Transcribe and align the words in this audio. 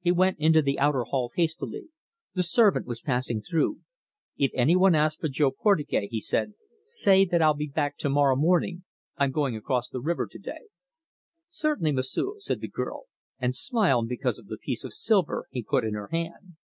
He 0.00 0.12
went 0.12 0.38
into 0.38 0.62
the 0.62 0.78
outer 0.78 1.04
hall 1.04 1.30
hastily. 1.36 1.90
The 2.32 2.42
servant 2.42 2.86
was 2.86 3.02
passing 3.02 3.42
through. 3.42 3.80
"If 4.38 4.50
any 4.54 4.74
one 4.74 4.94
asks 4.94 5.20
for 5.20 5.28
Jo 5.28 5.50
Portugais," 5.50 6.08
he 6.10 6.22
said, 6.22 6.54
"say 6.86 7.26
that 7.26 7.42
I'll 7.42 7.52
be 7.52 7.68
back 7.68 7.98
to 7.98 8.08
morrow 8.08 8.34
morning 8.34 8.84
I'm 9.18 9.30
going 9.30 9.56
across 9.56 9.90
the 9.90 10.00
river 10.00 10.26
to 10.26 10.38
day." 10.38 10.68
"Certainly, 11.50 11.92
M'sieu'," 11.92 12.36
said 12.38 12.62
the 12.62 12.68
girl, 12.70 13.08
and 13.38 13.54
smiled 13.54 14.08
because 14.08 14.38
of 14.38 14.46
the 14.46 14.56
piece 14.56 14.84
of 14.84 14.94
silver 14.94 15.48
he 15.50 15.62
put 15.62 15.84
in 15.84 15.92
her 15.92 16.08
hand. 16.10 16.56